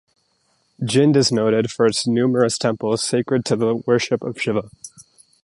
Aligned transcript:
Jind 0.81 1.15
is 1.15 1.31
noted 1.31 1.69
for 1.69 1.85
its 1.85 2.07
numerous 2.07 2.57
temples 2.57 3.03
sacred 3.03 3.45
to 3.45 3.55
the 3.55 3.83
worship 3.85 4.23
of 4.23 4.41
Shiva. 4.41 4.71